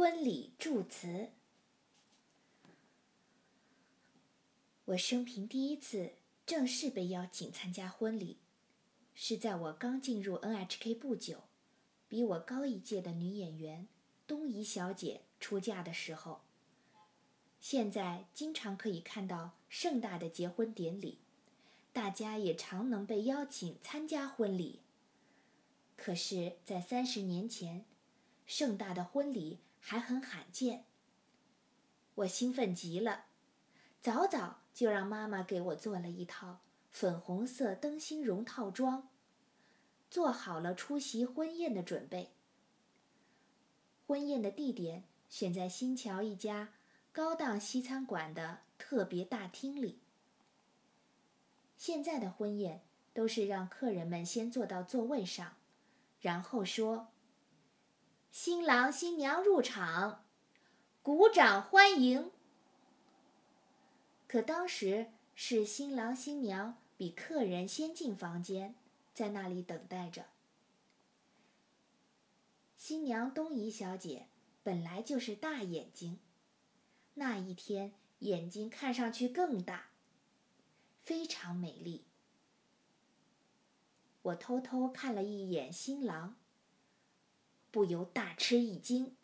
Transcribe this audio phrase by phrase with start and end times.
[0.00, 1.28] 婚礼祝词。
[4.86, 6.12] 我生平第一次
[6.46, 8.38] 正式被邀请参加婚礼，
[9.14, 11.42] 是在我刚进入 NHK 不久，
[12.08, 13.88] 比我高一届的女演员
[14.26, 16.40] 东仪小姐出嫁的时候。
[17.60, 21.18] 现在经常可以看到盛大的结婚典礼，
[21.92, 24.80] 大家也常能被邀请参加婚礼。
[25.94, 27.84] 可是，在三十年前，
[28.46, 30.84] 盛大的婚礼还很罕见。
[32.14, 33.24] 我兴奋极了，
[34.00, 36.60] 早早就让妈妈给我做了一套
[36.90, 39.08] 粉红色灯芯绒套装，
[40.08, 42.30] 做好了出席婚宴的准备。
[44.06, 46.74] 婚宴的地点选在新桥一家。
[47.12, 49.98] 高档西餐馆的特别大厅里。
[51.76, 55.56] 现在的婚宴都是让客人们先坐到座位上，
[56.20, 57.08] 然后说
[58.30, 60.24] ：“新郎新娘入场，
[61.02, 62.30] 鼓掌欢迎。”
[64.28, 68.74] 可当时是新郎新娘比客人先进房间，
[69.12, 70.26] 在那里等待着。
[72.76, 74.26] 新娘东仪小姐
[74.62, 76.20] 本来就是大眼睛。
[77.14, 79.88] 那一天，眼睛看上去更大，
[81.02, 82.04] 非常美丽。
[84.22, 86.36] 我偷偷看了一眼新郎，
[87.70, 89.14] 不由大吃一惊。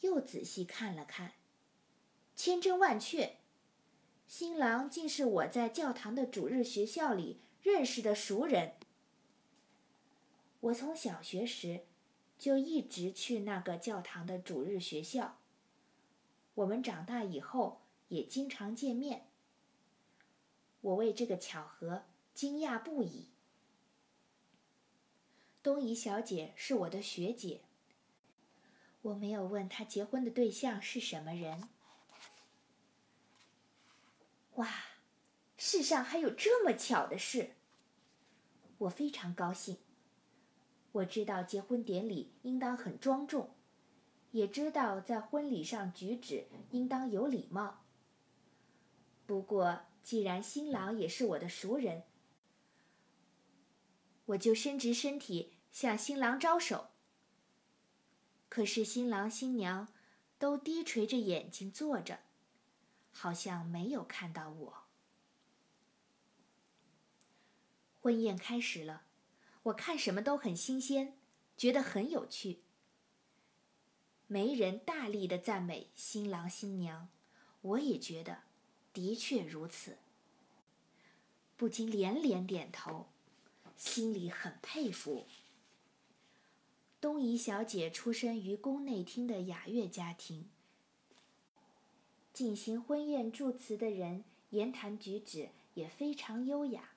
[0.00, 1.32] 又仔细看了看，
[2.34, 3.38] 千真万确，
[4.28, 8.74] 新郎竟是我在教堂的主日学校里认识的熟人。
[10.60, 11.84] 我从小学时
[12.38, 15.38] 就一直去那个教堂的主日学校。
[16.54, 19.26] 我们长大以后也经常见面，
[20.80, 23.28] 我为这个巧合惊讶不已。
[25.66, 27.62] 东仪小姐是我的学姐，
[29.02, 31.68] 我没有问她结婚的对象是什么人。
[34.54, 34.68] 哇，
[35.58, 37.56] 世上还有这么巧的事！
[38.78, 39.78] 我非常高兴。
[40.92, 43.50] 我知道结婚典礼应当很庄重。
[44.30, 47.82] 也知道在婚礼上举止应当有礼貌。
[49.26, 52.04] 不过，既然新郎也是我的熟人，
[54.26, 56.88] 我就伸直身体向新郎招手。
[58.48, 59.88] 可是新郎新娘
[60.38, 62.20] 都低垂着眼睛坐着，
[63.12, 64.84] 好像没有看到我。
[68.00, 69.02] 婚宴开始了，
[69.64, 71.18] 我看什么都很新鲜，
[71.58, 72.62] 觉得很有趣。
[74.26, 77.10] 媒人大力的赞美新郎新娘，
[77.60, 78.44] 我也觉得，
[78.94, 79.98] 的确如此。
[81.54, 83.08] 不禁连连点头，
[83.76, 85.26] 心里很佩服。
[87.06, 90.50] 东仪小姐出身于宫内厅的雅乐家庭，
[92.32, 96.90] 进行婚宴祝词的人言谈举止也非常优雅。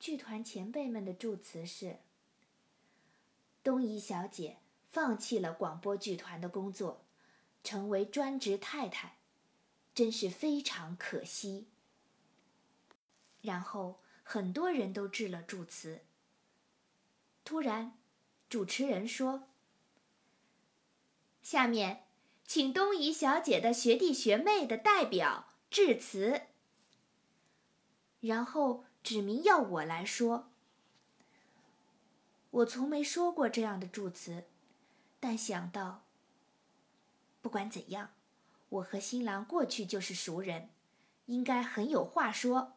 [0.00, 1.98] 剧团前辈们的祝词是：
[3.62, 4.56] 东仪小姐。
[4.90, 7.04] 放弃了广播剧团的工作，
[7.62, 9.18] 成为专职太太，
[9.94, 11.68] 真是非常可惜。
[13.40, 16.00] 然后很多人都致了祝词。
[17.44, 17.96] 突然，
[18.54, 19.48] 主持人说
[21.42, 22.04] ：“下面，
[22.44, 26.42] 请东仪小姐的学弟学妹的代表致辞。”
[28.22, 30.52] 然后指明要我来说。
[32.52, 34.44] 我从没说过这样的祝词。
[35.18, 36.04] 但想到，
[37.42, 38.10] 不管怎样，
[38.68, 40.70] 我和新郎过去就是熟人，
[41.26, 42.74] 应该很有话说。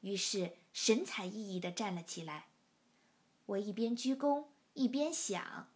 [0.00, 2.46] 于是神采奕奕地站了起来。
[3.44, 5.68] 我一边鞠躬一边想：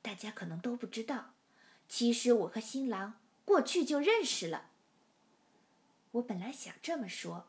[0.00, 1.34] 大家可能都不知道，
[1.88, 4.70] 其实我和新郎过去就认识了。
[6.12, 7.48] 我本来想这么说，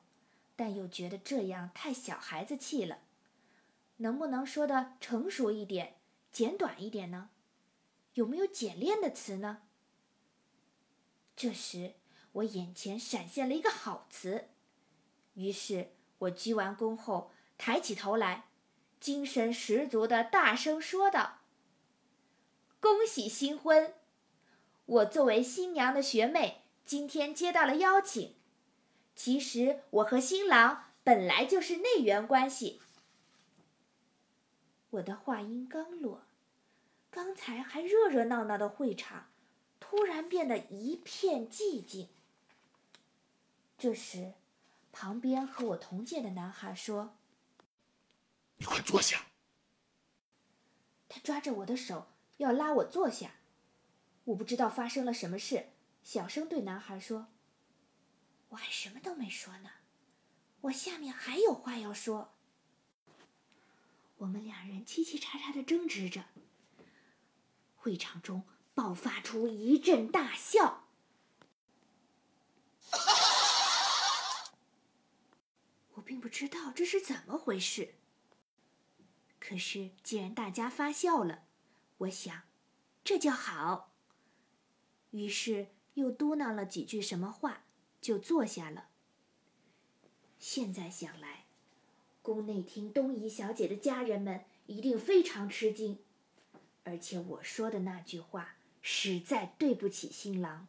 [0.55, 2.99] 但又觉得这样太小孩子气了。
[3.97, 5.95] 能不能说的成熟一点？
[6.31, 7.29] 简短一点呢？
[8.13, 9.63] 有没有简练的词呢？
[11.35, 11.95] 这时，
[12.33, 14.49] 我眼前闪现了一个好词，
[15.33, 18.45] 于是我鞠完躬后抬起头来，
[19.03, 21.39] 精神十足的大声说道
[22.79, 23.93] ：“恭喜新婚！
[24.85, 28.33] 我作为新娘的学妹，今天接到了邀请。
[29.13, 32.79] 其实我和新郎本来就是内缘关系。”
[34.91, 36.21] 我的话音刚落，
[37.11, 39.27] 刚才还热热闹闹的会场，
[39.81, 42.07] 突然变得一片寂静。
[43.77, 44.31] 这时，
[44.93, 47.17] 旁边和我同届的男孩说
[48.63, 49.25] ：“你快坐下。”
[51.09, 52.07] 他抓着我的手
[52.37, 53.31] 要拉我坐下。
[54.23, 57.27] 我不知道发生了什么事，小声对男孩说
[58.47, 59.69] ：“我还什么都没说呢，
[60.61, 62.33] 我下面还有话要说。”
[64.15, 66.23] 我们两人叽叽喳喳的争执着，
[67.75, 68.43] 会场中
[68.73, 70.85] 爆发出一阵大笑。
[75.95, 77.95] 我并不知道这是怎么回事。
[79.45, 81.43] 可是既然大家发笑了，
[81.97, 82.43] 我想，
[83.03, 83.91] 这就好。
[85.11, 87.65] 于是又嘟囔了几句什么话，
[87.99, 88.87] 就坐下了。
[90.39, 91.43] 现在想来，
[92.21, 95.99] 宫内厅东夷小姐的家人们一定非常吃惊，
[96.85, 100.67] 而且我说的那句话实在对不起新郎。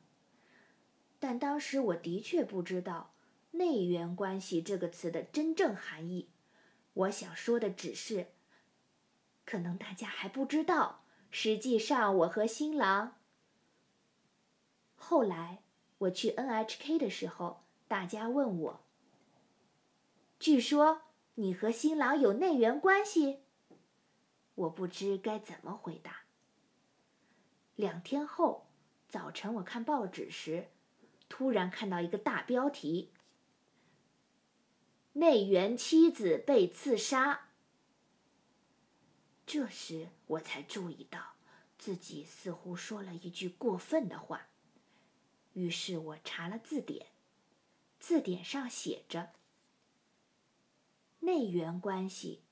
[1.20, 3.15] 但当时我的确不知道
[3.53, 6.29] “内缘关系”这个词的真正含义。
[6.94, 8.27] 我想说的只是，
[9.44, 13.17] 可能大家还不知道，实际上我和新郎。
[14.96, 15.62] 后来
[15.99, 18.81] 我去 NHK 的时候，大家问我
[20.41, 21.02] ：“据说
[21.35, 23.41] 你和新郎有内缘关系？”
[24.56, 26.23] 我不知该怎么回答。
[27.76, 28.69] 两天后
[29.08, 30.69] 早晨，我看报纸时，
[31.29, 33.12] 突然看到一个大标题
[35.14, 37.49] ：“内缘妻子被刺杀。”
[39.46, 41.35] 这时我才注意到
[41.79, 44.49] 自己似乎说了一句过分的话。
[45.52, 47.08] 于是我查了字典，
[48.00, 49.32] 字典上写着
[51.20, 52.43] ：“内缘关系，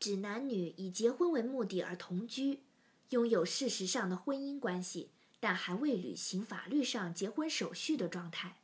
[0.00, 2.64] 指男女以结婚为目的而同居，
[3.10, 8.60] 拥有事实上的婚姻关系，但还未履行法律上结婚手续的状态。”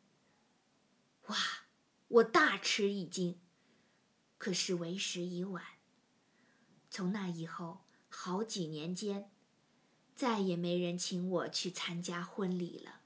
[1.28, 1.36] 哇！
[2.08, 3.40] 我大吃一惊。
[4.38, 5.64] 可是为时已晚。
[6.94, 7.78] 从那以后，
[8.10, 9.30] 好几年间。
[10.14, 13.00] 再也没人请我去参加婚礼了。